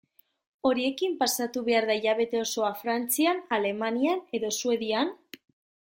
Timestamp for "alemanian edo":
3.59-4.55